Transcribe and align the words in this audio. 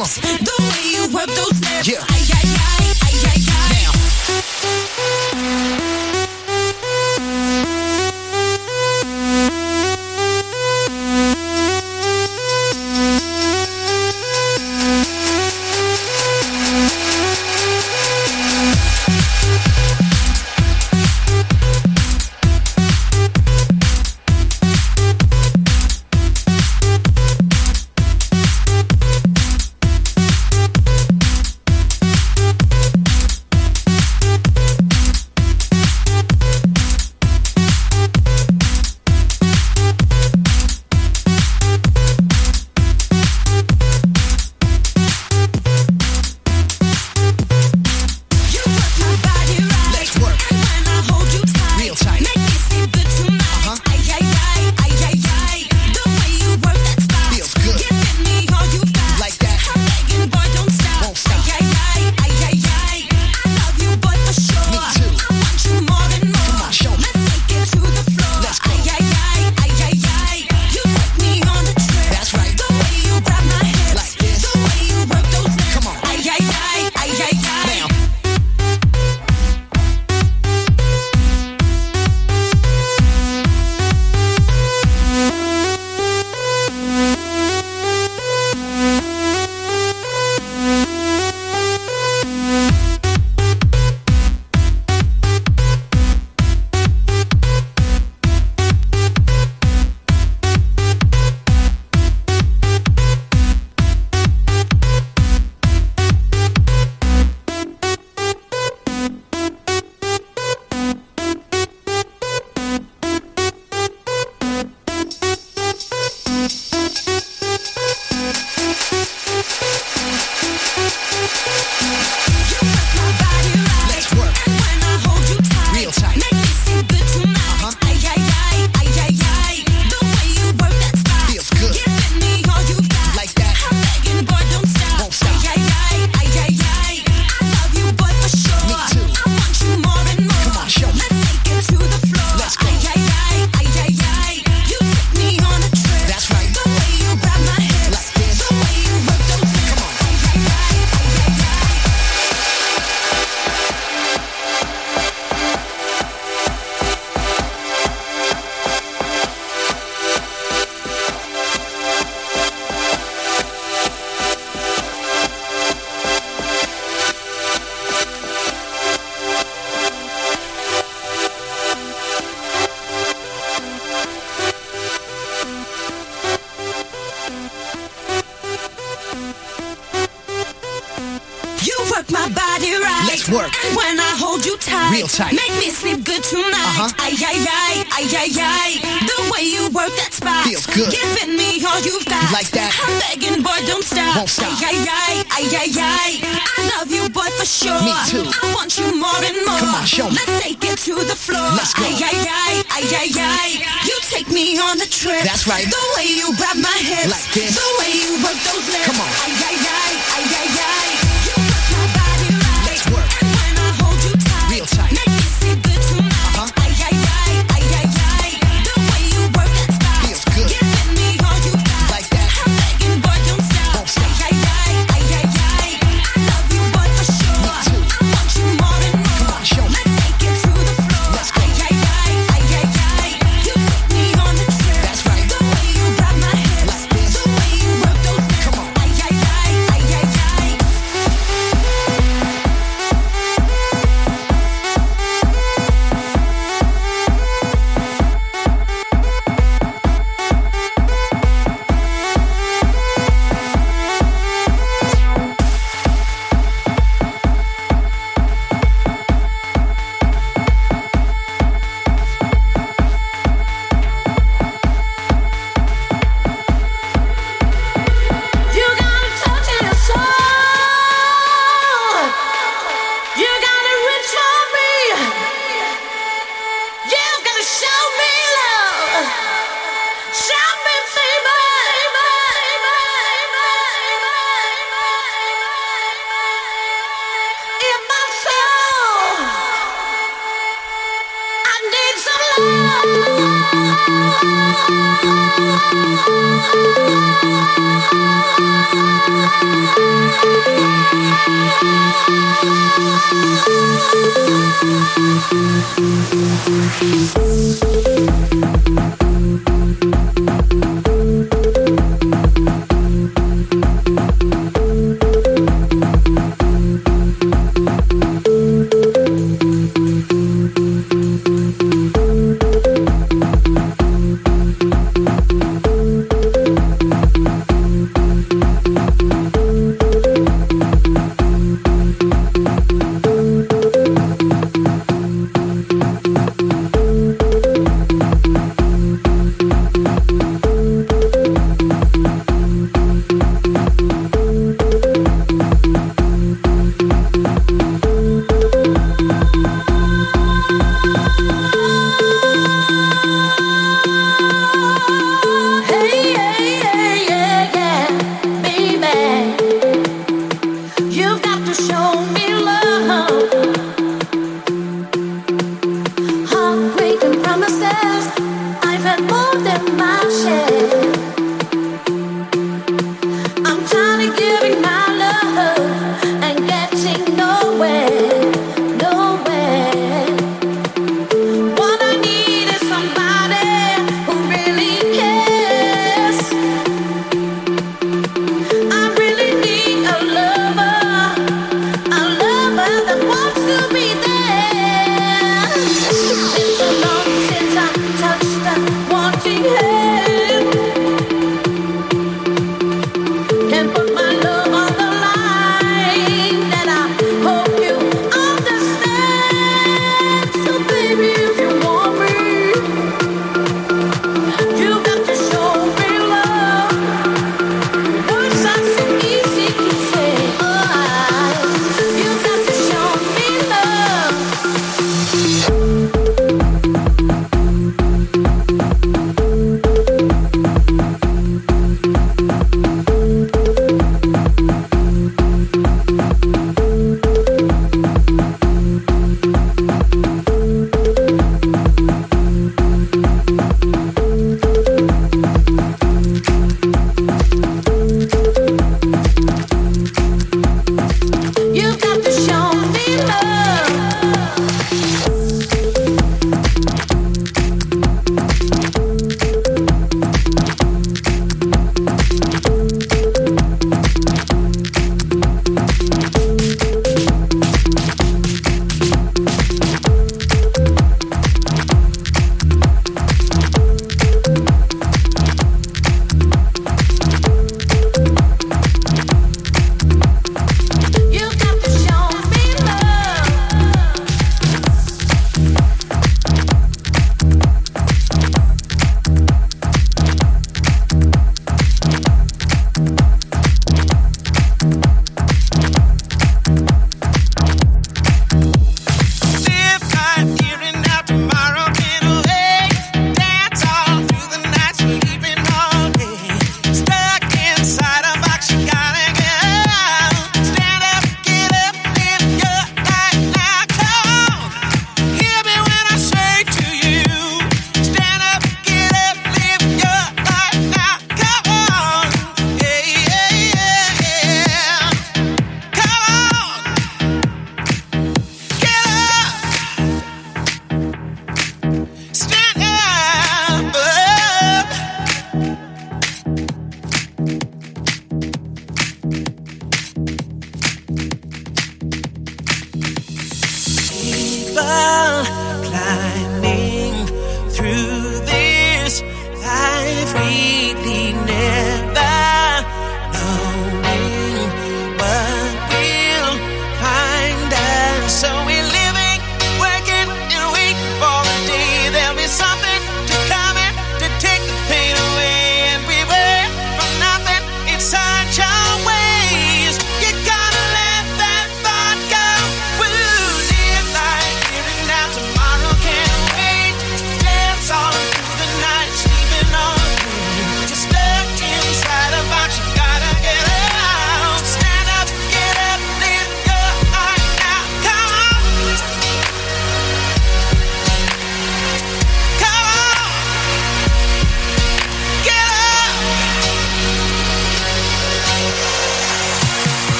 Come. 0.00 0.08
The 0.08 0.56
way 0.60 0.92
you 0.92 1.14
work 1.14 1.26
those 1.26 1.60
lips. 1.60 1.86
Yeah. 1.86 1.98
I, 2.08 2.24
I, 2.32 2.49